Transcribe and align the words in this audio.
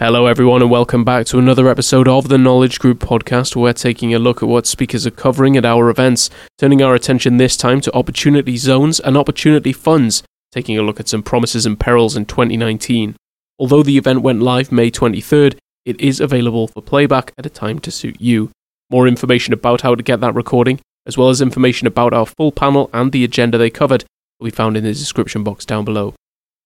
Hello, 0.00 0.24
everyone, 0.24 0.62
and 0.62 0.70
welcome 0.70 1.04
back 1.04 1.26
to 1.26 1.38
another 1.38 1.68
episode 1.68 2.08
of 2.08 2.28
the 2.28 2.38
Knowledge 2.38 2.78
Group 2.78 3.00
podcast. 3.00 3.54
Where 3.54 3.64
we're 3.64 3.74
taking 3.74 4.14
a 4.14 4.18
look 4.18 4.42
at 4.42 4.48
what 4.48 4.66
speakers 4.66 5.06
are 5.06 5.10
covering 5.10 5.58
at 5.58 5.66
our 5.66 5.90
events, 5.90 6.30
turning 6.56 6.80
our 6.80 6.94
attention 6.94 7.36
this 7.36 7.54
time 7.54 7.82
to 7.82 7.94
opportunity 7.94 8.56
zones 8.56 8.98
and 8.98 9.14
opportunity 9.14 9.74
funds, 9.74 10.22
taking 10.52 10.78
a 10.78 10.82
look 10.82 11.00
at 11.00 11.08
some 11.08 11.22
promises 11.22 11.66
and 11.66 11.78
perils 11.78 12.16
in 12.16 12.24
2019. 12.24 13.14
Although 13.58 13.82
the 13.82 13.98
event 13.98 14.22
went 14.22 14.40
live 14.40 14.72
May 14.72 14.90
23rd, 14.90 15.58
it 15.84 16.00
is 16.00 16.18
available 16.18 16.66
for 16.66 16.80
playback 16.80 17.34
at 17.36 17.44
a 17.44 17.50
time 17.50 17.78
to 17.80 17.90
suit 17.90 18.18
you. 18.18 18.50
More 18.88 19.06
information 19.06 19.52
about 19.52 19.82
how 19.82 19.94
to 19.94 20.02
get 20.02 20.20
that 20.20 20.34
recording, 20.34 20.80
as 21.04 21.18
well 21.18 21.28
as 21.28 21.42
information 21.42 21.86
about 21.86 22.14
our 22.14 22.24
full 22.24 22.52
panel 22.52 22.88
and 22.94 23.12
the 23.12 23.22
agenda 23.22 23.58
they 23.58 23.68
covered, 23.68 24.06
will 24.38 24.46
be 24.46 24.50
found 24.50 24.78
in 24.78 24.84
the 24.84 24.94
description 24.94 25.44
box 25.44 25.66
down 25.66 25.84
below. 25.84 26.14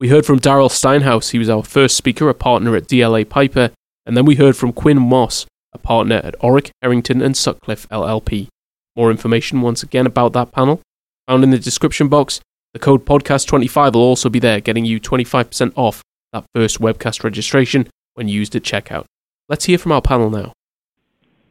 We 0.00 0.10
heard 0.10 0.24
from 0.24 0.38
Daryl 0.38 0.70
Steinhaus, 0.70 1.30
he 1.30 1.40
was 1.40 1.50
our 1.50 1.64
first 1.64 1.96
speaker, 1.96 2.28
a 2.28 2.34
partner 2.34 2.76
at 2.76 2.86
DLA 2.86 3.28
Piper, 3.28 3.72
and 4.06 4.16
then 4.16 4.24
we 4.24 4.36
heard 4.36 4.56
from 4.56 4.72
Quinn 4.72 5.02
Moss, 5.02 5.44
a 5.72 5.78
partner 5.78 6.20
at 6.22 6.38
Orrick, 6.38 6.70
Herrington 6.80 7.20
and 7.20 7.36
Sutcliffe 7.36 7.88
LLP. 7.88 8.46
More 8.94 9.10
information 9.10 9.60
once 9.60 9.82
again 9.82 10.06
about 10.06 10.34
that 10.34 10.52
panel 10.52 10.80
found 11.26 11.42
in 11.42 11.50
the 11.50 11.58
description 11.58 12.06
box. 12.06 12.40
The 12.74 12.78
code 12.78 13.04
podcast25 13.04 13.94
will 13.94 14.02
also 14.02 14.28
be 14.28 14.38
there, 14.38 14.60
getting 14.60 14.84
you 14.84 15.00
25% 15.00 15.72
off 15.74 16.00
that 16.32 16.44
first 16.54 16.78
webcast 16.78 17.24
registration 17.24 17.88
when 18.14 18.28
used 18.28 18.54
at 18.54 18.62
checkout. 18.62 19.04
Let's 19.48 19.64
hear 19.64 19.78
from 19.78 19.90
our 19.90 20.02
panel 20.02 20.30
now. 20.30 20.52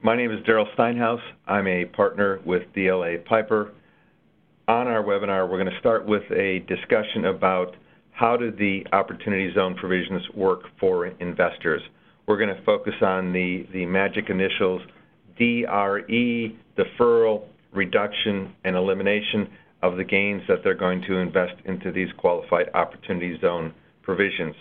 My 0.02 0.16
name 0.16 0.32
is 0.32 0.40
Daryl 0.46 0.74
Steinhaus. 0.74 1.20
I'm 1.48 1.68
a 1.68 1.84
partner 1.84 2.40
with 2.46 2.64
DLA 2.74 3.26
Piper. 3.26 3.74
On 4.70 4.88
our 4.88 5.04
webinar, 5.04 5.50
we're 5.50 5.62
going 5.62 5.74
to 5.74 5.80
start 5.80 6.06
with 6.06 6.24
a 6.32 6.60
discussion 6.60 7.26
about 7.26 7.76
how 8.18 8.36
do 8.36 8.50
the 8.50 8.84
opportunity 8.94 9.54
zone 9.54 9.76
provisions 9.76 10.24
work 10.34 10.62
for 10.80 11.06
investors? 11.06 11.84
We're 12.26 12.38
going 12.38 12.56
to 12.56 12.64
focus 12.64 12.96
on 13.02 13.32
the, 13.32 13.68
the 13.72 13.86
magic 13.86 14.32
initials 14.32 14.82
DRE, 15.38 16.58
deferral, 16.76 17.44
reduction, 17.72 18.56
and 18.64 18.76
elimination 18.76 19.48
of 19.84 19.98
the 19.98 20.04
gains 20.04 20.42
that 20.48 20.64
they're 20.64 20.74
going 20.74 21.04
to 21.04 21.18
invest 21.18 21.54
into 21.66 21.92
these 21.92 22.08
qualified 22.18 22.72
opportunity 22.74 23.38
zone 23.40 23.72
provisions. 24.02 24.56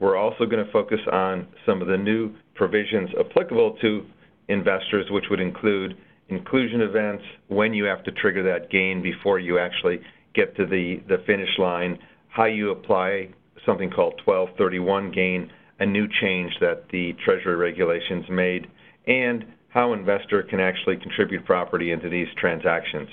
We're 0.00 0.16
also 0.16 0.46
going 0.46 0.64
to 0.64 0.72
focus 0.72 1.00
on 1.12 1.46
some 1.66 1.82
of 1.82 1.88
the 1.88 1.98
new 1.98 2.32
provisions 2.54 3.10
applicable 3.20 3.76
to 3.82 4.06
investors, 4.48 5.04
which 5.10 5.24
would 5.28 5.40
include 5.40 5.98
inclusion 6.30 6.80
events, 6.80 7.24
when 7.48 7.74
you 7.74 7.84
have 7.84 8.02
to 8.04 8.12
trigger 8.12 8.42
that 8.42 8.70
gain 8.70 9.02
before 9.02 9.38
you 9.38 9.58
actually 9.58 10.00
get 10.34 10.56
to 10.56 10.64
the, 10.64 11.02
the 11.08 11.22
finish 11.26 11.58
line, 11.58 11.98
how 12.32 12.44
you 12.44 12.70
apply 12.70 13.28
something 13.64 13.90
called 13.90 14.14
1231 14.24 15.12
gain, 15.12 15.50
a 15.78 15.86
new 15.86 16.08
change 16.20 16.52
that 16.60 16.84
the 16.90 17.12
Treasury 17.24 17.56
regulations 17.56 18.24
made, 18.30 18.66
and 19.06 19.44
how 19.68 19.92
investor 19.92 20.42
can 20.42 20.58
actually 20.58 20.96
contribute 20.96 21.44
property 21.44 21.92
into 21.92 22.08
these 22.08 22.28
transactions. 22.38 23.08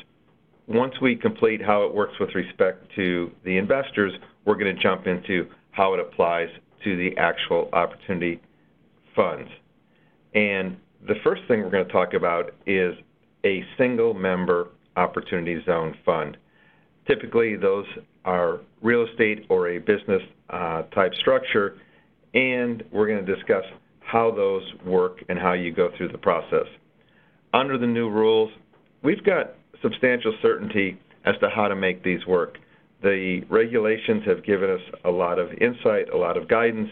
Once 0.67 0.93
we 1.01 1.15
complete 1.15 1.61
how 1.61 1.83
it 1.83 1.93
works 1.93 2.13
with 2.19 2.33
respect 2.33 2.85
to 2.95 3.31
the 3.43 3.57
investors, 3.57 4.13
we're 4.45 4.55
going 4.55 4.73
to 4.73 4.81
jump 4.81 5.05
into 5.07 5.47
how 5.71 5.93
it 5.93 5.99
applies 5.99 6.49
to 6.83 6.95
the 6.95 7.15
actual 7.17 7.69
opportunity 7.73 8.39
funds. 9.15 9.49
And 10.33 10.77
the 11.07 11.15
first 11.23 11.41
thing 11.47 11.61
we're 11.61 11.71
going 11.71 11.85
to 11.85 11.91
talk 11.91 12.13
about 12.13 12.53
is 12.65 12.93
a 13.45 13.63
single 13.77 14.13
member 14.13 14.69
opportunity 14.95 15.61
zone 15.65 15.95
fund. 16.05 16.37
Typically, 17.09 17.55
those 17.55 17.87
are 18.23 18.59
real 18.83 19.07
estate 19.07 19.47
or 19.49 19.69
a 19.69 19.79
business 19.79 20.21
uh, 20.51 20.83
type 20.93 21.11
structure, 21.15 21.77
and 22.35 22.83
we're 22.91 23.07
going 23.07 23.25
to 23.25 23.35
discuss 23.35 23.63
how 23.99 24.29
those 24.29 24.61
work 24.85 25.23
and 25.27 25.39
how 25.39 25.53
you 25.53 25.71
go 25.71 25.89
through 25.97 26.09
the 26.09 26.17
process. 26.19 26.67
Under 27.51 27.79
the 27.79 27.87
new 27.87 28.11
rules, 28.11 28.51
we've 29.01 29.23
got 29.23 29.55
substantial 29.81 30.35
certainty 30.43 30.99
as 31.25 31.33
to 31.39 31.49
how 31.49 31.67
to 31.67 31.75
make 31.75 32.03
these 32.03 32.25
work. 32.27 32.59
The 33.01 33.41
regulations 33.49 34.23
have 34.27 34.45
given 34.45 34.69
us 34.69 34.81
a 35.03 35.09
lot 35.09 35.39
of 35.39 35.49
insight, 35.53 36.09
a 36.13 36.17
lot 36.17 36.37
of 36.37 36.47
guidance, 36.47 36.89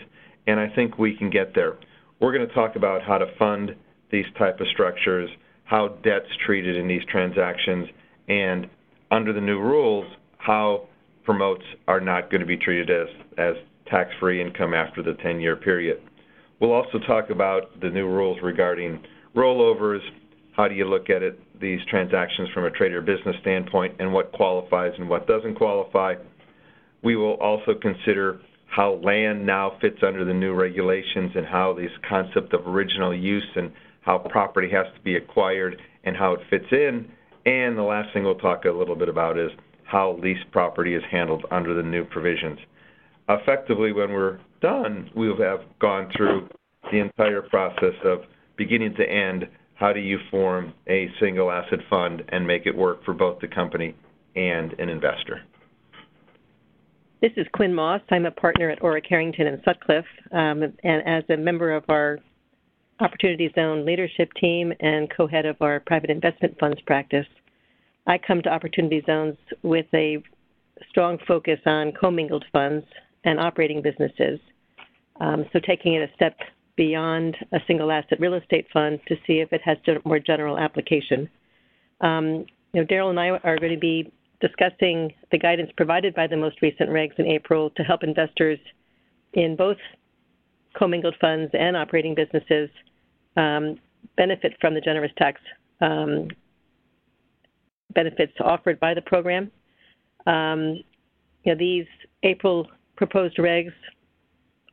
and 0.48 0.60
I 0.60 0.68
think 0.74 0.98
we 0.98 1.16
can 1.16 1.30
get 1.30 1.54
there. 1.54 1.76
We're 2.20 2.36
going 2.36 2.48
to 2.48 2.54
talk 2.56 2.76
about 2.76 3.04
how 3.04 3.20
to 3.20 3.28
fund 3.38 3.76
these 4.12 4.26
type 4.36 4.60
of 4.62 4.68
structures, 4.74 5.30
how 5.66 5.90
debt's 6.04 6.26
treated 6.44 6.76
in 6.76 6.88
these 6.88 7.04
transactions, 7.12 7.88
and 8.28 8.68
under 9.12 9.34
the 9.34 9.42
new 9.42 9.60
rules, 9.60 10.06
how 10.38 10.88
promotes 11.24 11.64
are 11.88 12.00
not 12.00 12.30
going 12.32 12.42
to 12.42 12.48
be 12.48 12.58
treated 12.58 12.90
as, 12.90 13.08
as 13.38 13.56
tax-free 13.90 14.42
income 14.42 14.74
after 14.74 15.04
the 15.04 15.14
10-year 15.14 15.56
period. 15.58 16.02
We'll 16.60 16.72
also 16.72 17.00
talk 17.00 17.30
about 17.30 17.80
the 17.82 17.90
new 17.90 18.08
rules 18.08 18.40
regarding 18.42 19.04
rollovers, 19.36 20.00
how 20.54 20.68
do 20.68 20.74
you 20.74 20.86
look 20.86 21.10
at 21.10 21.22
it, 21.22 21.40
these 21.60 21.80
transactions 21.90 22.50
from 22.54 22.66
a 22.66 22.72
trade 22.72 22.92
or 22.92 23.02
business 23.02 23.36
standpoint, 23.42 23.96
and 24.00 24.12
what 24.12 24.32
qualifies 24.32 24.94
and 24.98 25.08
what 25.08 25.28
doesn't 25.28 25.56
qualify. 25.56 26.16
We 27.04 27.16
will 27.16 27.36
also 27.36 27.76
consider 27.80 28.40
how 28.66 28.96
land 29.04 29.46
now 29.46 29.78
fits 29.80 29.98
under 30.06 30.26
the 30.26 30.34
new 30.34 30.54
regulations 30.54 31.32
and 31.36 31.46
how 31.46 31.74
this 31.74 31.92
concept 32.08 32.54
of 32.54 32.68
original 32.68 33.16
use 33.16 33.48
and 33.56 33.72
how 34.02 34.18
property 34.18 34.70
has 34.72 34.88
to 34.96 35.02
be 35.02 35.16
acquired 35.16 35.80
and 36.04 36.16
how 36.16 36.34
it 36.34 36.40
fits 36.50 36.66
in. 36.72 37.10
And 37.48 37.78
the 37.78 37.84
last 37.84 38.12
thing 38.14 38.26
we'll 38.26 38.36
talk 38.36 38.66
a 38.66 38.72
little 38.72 38.96
bit 38.96 39.08
about 39.08 39.40
is 39.40 39.50
how 39.86 40.20
leased 40.22 40.52
property 40.52 40.96
is 40.96 41.04
handled 41.10 41.46
under 41.50 41.74
the 41.74 41.82
new 41.82 42.04
provisions. 42.04 42.60
Effectively, 43.30 43.94
when 43.94 44.12
we're 44.12 44.40
done, 44.62 45.10
we 45.16 45.30
will 45.30 45.42
have 45.42 45.62
gone 45.80 46.12
through 46.16 46.50
the 46.92 47.00
entire 47.00 47.42
process 47.42 47.94
of 48.04 48.24
beginning 48.58 48.96
to 48.96 49.10
end 49.10 49.48
how 49.76 49.94
do 49.94 50.02
you 50.02 50.18
form 50.30 50.74
a 50.90 51.08
single 51.22 51.50
asset 51.50 51.80
fund 51.90 52.22
and 52.30 52.46
make 52.46 52.66
it 52.66 52.76
work 52.76 53.06
for 53.06 53.14
both 53.14 53.40
the 53.40 53.48
company 53.48 53.96
and 54.36 54.74
an 54.74 54.90
investor. 54.90 55.42
This 57.22 57.32
is 57.38 57.48
Quinn 57.54 57.74
Moss. 57.74 58.02
I'm 58.12 58.26
a 58.26 58.32
partner 58.32 58.70
at 58.70 58.82
Orrick 58.82 59.06
Herrington 59.08 59.48
and 59.48 59.62
Sutcliffe, 59.64 60.06
um, 60.34 60.64
and 60.84 61.08
as 61.08 61.24
a 61.30 61.38
member 61.38 61.72
of 61.72 61.86
our 61.88 62.20
Opportunity 63.00 63.52
Zone 63.54 63.86
leadership 63.86 64.32
team 64.40 64.74
and 64.80 65.12
co-head 65.16 65.46
of 65.46 65.58
our 65.62 65.80
private 65.82 66.10
investment 66.10 66.58
funds 66.60 66.82
practice, 66.86 67.28
I 68.08 68.18
come 68.18 68.42
to 68.44 68.50
opportunity 68.50 69.04
zones 69.06 69.36
with 69.64 69.86
a 69.94 70.24
strong 70.90 71.18
focus 71.28 71.60
on 71.66 71.92
commingled 72.00 72.46
funds 72.52 72.86
and 73.24 73.40
operating 73.40 73.82
businesses. 73.82 74.40
Um, 75.20 75.46
so 75.52 75.60
taking 75.60 75.94
it 75.94 76.10
a 76.10 76.14
step 76.16 76.38
beyond 76.76 77.36
a 77.52 77.60
single 77.68 77.92
asset 77.92 78.20
real 78.20 78.36
estate 78.36 78.68
fund 78.72 79.00
to 79.08 79.16
see 79.28 79.40
if 79.40 79.52
it 79.52 79.62
has 79.64 79.78
more 80.06 80.20
general 80.20 80.58
application. 80.58 81.30
Um, 82.02 82.46
you 82.74 82.82
know, 82.82 82.86
Daryl 82.86 83.10
and 83.10 83.20
I 83.20 83.30
are 83.30 83.58
going 83.58 83.74
to 83.74 83.80
be 83.80 84.12
discussing 84.40 85.14
the 85.32 85.38
guidance 85.38 85.72
provided 85.76 86.14
by 86.14 86.28
the 86.28 86.38
most 86.38 86.62
recent 86.62 86.90
regs 86.90 87.18
in 87.18 87.26
April 87.26 87.72
to 87.72 87.84
help 87.84 88.04
investors 88.04 88.60
in 89.34 89.56
both 89.56 89.78
commingled 90.78 91.16
funds 91.20 91.52
and 91.54 91.76
operating 91.76 92.16
businesses 92.16 92.70
um, 93.36 93.78
benefit 94.16 94.54
from 94.60 94.74
the 94.74 94.82
generous 94.82 95.12
tax 95.18 95.42
um, 95.82 96.28
benefits 97.94 98.34
offered 98.44 98.80
by 98.80 98.94
the 98.94 99.02
program. 99.02 99.52
Um, 100.26 100.84
you 101.44 101.54
know, 101.54 101.56
these 101.58 101.86
April 102.24 102.68
proposed 102.96 103.38
regs 103.38 103.74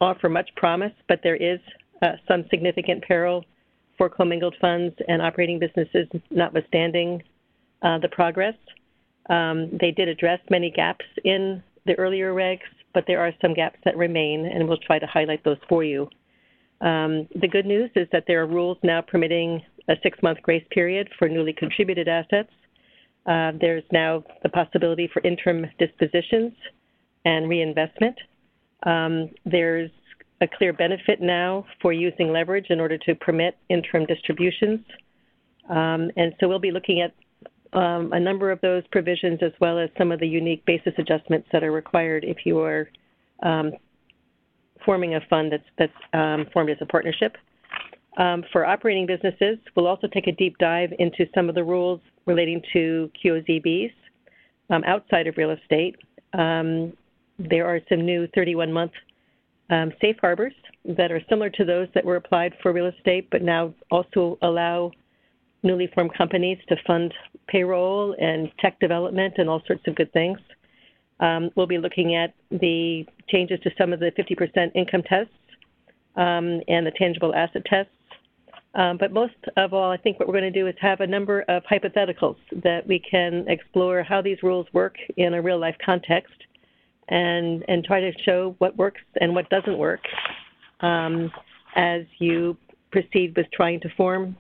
offer 0.01 0.29
much 0.29 0.51
promise, 0.57 0.93
but 1.09 1.21
there 1.23 1.37
is 1.37 1.61
uh, 2.03 2.13
some 2.29 2.45
significant 2.51 3.03
peril 3.05 3.45
for 3.97 4.09
commingled 4.09 4.57
funds 4.61 4.95
and 5.09 5.23
operating 5.23 5.59
businesses, 5.59 6.09
notwithstanding 6.31 7.23
uh, 7.83 7.99
the 7.99 8.09
progress. 8.09 8.55
Um, 9.31 9.71
they 9.81 9.91
did 9.91 10.09
address 10.09 10.41
many 10.51 10.71
gaps 10.71 11.05
in 11.25 11.63
the 11.87 11.95
earlier 11.95 12.35
regs, 12.35 12.59
but 12.95 13.05
there 13.07 13.21
are 13.21 13.33
some 13.43 13.55
gaps 13.55 13.79
that 13.85 13.97
remain, 13.97 14.47
and 14.47 14.69
we'll 14.69 14.79
try 14.79 14.99
to 14.99 15.07
highlight 15.07 15.45
those 15.45 15.59
for 15.69 15.85
you. 15.85 16.09
Um, 16.81 17.29
the 17.41 17.49
good 17.51 17.67
news 17.67 17.91
is 17.97 18.09
that 18.13 18.25
there 18.27 18.43
are 18.43 18.47
rules 18.47 18.79
now 18.83 19.03
permitting 19.03 19.63
a 19.89 19.95
six 20.03 20.19
month 20.23 20.39
grace 20.43 20.65
period 20.71 21.09
for 21.19 21.29
newly 21.29 21.53
contributed 21.53 22.09
assets 22.09 22.51
uh, 23.27 23.53
there's 23.61 23.85
now 23.91 24.23
the 24.43 24.49
possibility 24.49 25.09
for 25.13 25.23
interim 25.23 25.67
dispositions 25.79 26.53
and 27.25 27.49
reinvestment. 27.49 28.17
Um, 28.85 29.31
there's 29.47 29.91
a 30.43 30.47
clear 30.47 30.75
benefit 30.75 31.23
now 31.23 31.65
for 31.81 31.93
using 31.93 32.33
leverage 32.33 32.67
in 32.69 32.81
order 32.81 32.99
to 32.99 33.15
permit 33.15 33.57
interim 33.71 34.05
distributions. 34.05 34.81
Um, 35.71 36.11
and 36.17 36.35
so 36.39 36.49
we'll 36.49 36.59
be 36.59 36.71
looking 36.71 37.01
at 37.01 37.15
um, 37.75 38.13
a 38.13 38.21
number 38.21 38.51
of 38.51 38.61
those 38.61 38.83
provisions 38.91 39.41
as 39.43 39.53
well 39.61 39.79
as 39.79 39.91
some 39.99 40.13
of 40.13 40.21
the 40.21 40.27
unique 40.27 40.65
basis 40.65 40.93
adjustments 40.99 41.49
that 41.53 41.63
are 41.63 41.73
required 41.73 42.25
if 42.25 42.39
you 42.45 42.61
are 42.61 42.89
um, 43.43 43.73
forming 44.85 45.15
a 45.15 45.21
fund 45.29 45.53
that's, 45.53 45.65
that's 45.79 45.93
um, 46.13 46.47
formed 46.53 46.71
as 46.71 46.77
a 46.81 46.87
partnership. 46.87 47.37
Um, 48.17 48.45
for 48.53 48.65
operating 48.65 49.07
businesses, 49.07 49.59
we'll 49.75 49.89
also 49.89 50.07
take 50.07 50.29
a 50.29 50.33
deep 50.33 50.57
dive 50.59 50.93
into 50.99 51.27
some 51.35 51.49
of 51.49 51.55
the 51.55 51.65
rules 51.65 52.01
relating 52.27 52.63
to 52.73 53.11
QOZBs 53.23 53.93
um, 54.71 54.85
outside 54.85 55.27
of 55.27 55.37
real 55.37 55.51
estate. 55.51 55.97
Um, 56.33 56.93
there 57.39 57.67
are 57.67 57.81
some 57.89 58.07
new 58.07 58.29
31 58.35 58.73
month 58.73 58.93
safe 60.01 60.17
harbors 60.21 60.53
that 60.85 61.11
are 61.11 61.21
similar 61.29 61.51
to 61.51 61.65
those 61.65 61.89
that 61.95 62.05
were 62.05 62.17
applied 62.17 62.53
for 62.63 62.73
real 62.73 62.87
estate, 62.87 63.29
but 63.31 63.43
now 63.43 63.75
also 63.91 64.39
allow 64.43 64.93
newly 65.65 65.89
formed 65.95 66.13
companies 66.17 66.59
to 66.69 66.77
fund 66.87 67.13
payroll 67.47 68.15
and 68.21 68.51
tech 68.61 68.79
development 68.81 69.35
and 69.39 69.49
all 69.49 69.63
sorts 69.67 69.83
of 69.87 69.95
good 69.95 70.13
things. 70.13 70.39
Um, 71.21 71.51
we'll 71.57 71.67
be 71.67 71.79
looking 71.79 72.17
at 72.17 72.35
the 72.51 73.07
changes 73.29 73.61
to 73.63 73.71
some 73.79 73.93
of 73.93 74.01
the 74.01 74.11
50% 74.19 74.75
income 74.75 75.03
tests 75.09 75.33
um, 76.17 76.61
and 76.69 76.87
the 76.87 76.93
tangible 76.97 77.35
asset 77.35 77.63
tests. 77.67 77.93
Um, 78.75 78.99
but 78.99 79.13
most 79.13 79.35
of 79.57 79.73
all, 79.73 79.93
I 79.93 79.97
think 79.97 80.19
what 80.19 80.27
we're 80.27 80.39
going 80.39 80.53
to 80.53 80.61
do 80.61 80.67
is 80.67 80.75
have 80.81 81.01
a 81.01 81.07
number 81.07 81.43
of 81.49 81.63
hypotheticals 81.65 82.37
that 82.65 82.87
we 82.87 82.99
can 82.99 83.45
explore 83.49 84.03
how 84.03 84.21
these 84.21 84.43
rules 84.43 84.67
work 84.73 84.97
in 85.17 85.35
a 85.35 85.43
real 85.43 85.61
life 85.61 85.77
context 85.85 86.35
and, 87.09 87.65
and 87.69 87.85
try 87.85 88.01
to 88.01 88.11
show 88.25 88.57
what 88.59 88.77
works 88.77 89.03
and 89.21 89.33
what 89.35 89.49
doesn't 89.49 89.79
work 89.79 90.01
um, 90.81 91.31
as 91.77 92.03
you 92.19 92.57
proceed 92.91 93.35
with 93.37 93.47
trying 93.53 93.81
to 93.81 93.89
form 93.97 94.37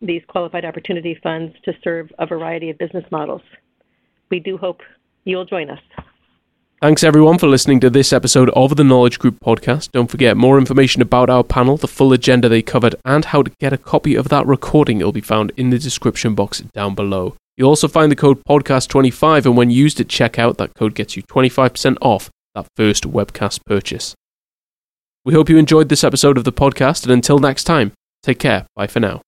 these 0.00 0.22
qualified 0.28 0.64
opportunity 0.64 1.18
funds 1.22 1.54
to 1.64 1.72
serve 1.82 2.10
a 2.18 2.26
variety 2.26 2.70
of 2.70 2.78
business 2.78 3.04
models. 3.10 3.42
We 4.30 4.40
do 4.40 4.56
hope 4.56 4.80
you'll 5.24 5.44
join 5.44 5.70
us. 5.70 5.80
Thanks 6.80 7.04
everyone 7.04 7.36
for 7.36 7.46
listening 7.46 7.78
to 7.80 7.90
this 7.90 8.10
episode 8.10 8.48
of 8.50 8.76
the 8.76 8.84
Knowledge 8.84 9.18
Group 9.18 9.36
podcast. 9.44 9.92
Don't 9.92 10.10
forget 10.10 10.34
more 10.34 10.56
information 10.56 11.02
about 11.02 11.28
our 11.28 11.44
panel, 11.44 11.76
the 11.76 11.86
full 11.86 12.14
agenda 12.14 12.48
they 12.48 12.62
covered, 12.62 12.94
and 13.04 13.26
how 13.26 13.42
to 13.42 13.52
get 13.60 13.74
a 13.74 13.78
copy 13.78 14.14
of 14.14 14.30
that 14.30 14.46
recording 14.46 14.98
will 14.98 15.12
be 15.12 15.20
found 15.20 15.52
in 15.58 15.68
the 15.68 15.78
description 15.78 16.34
box 16.34 16.60
down 16.60 16.94
below. 16.94 17.36
You'll 17.58 17.68
also 17.68 17.86
find 17.86 18.10
the 18.10 18.16
code 18.16 18.42
podcast25 18.48 19.44
and 19.44 19.58
when 19.58 19.68
used 19.68 20.00
at 20.00 20.08
checkout 20.08 20.56
that 20.56 20.74
code 20.74 20.94
gets 20.94 21.16
you 21.16 21.22
25% 21.24 21.98
off 22.00 22.30
that 22.54 22.66
first 22.74 23.04
webcast 23.04 23.60
purchase. 23.66 24.14
We 25.26 25.34
hope 25.34 25.50
you 25.50 25.58
enjoyed 25.58 25.90
this 25.90 26.02
episode 26.02 26.38
of 26.38 26.44
the 26.44 26.52
podcast 26.52 27.02
and 27.02 27.12
until 27.12 27.38
next 27.38 27.64
time, 27.64 27.92
take 28.22 28.38
care. 28.38 28.66
Bye 28.74 28.86
for 28.86 29.00
now. 29.00 29.20